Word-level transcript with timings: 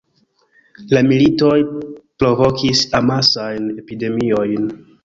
La 0.97 1.03
militoj 1.09 1.53
provokis 2.25 2.85
amasajn 3.03 3.73
epidemiojn. 3.85 4.71